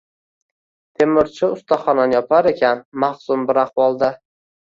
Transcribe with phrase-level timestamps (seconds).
[1.01, 4.13] Temirchi ustaxonani yopar ekan mahzun bir ahvolda.